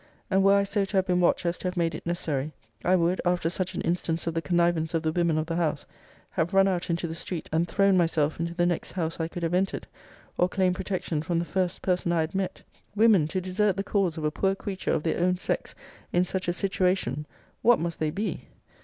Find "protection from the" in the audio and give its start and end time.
10.73-11.45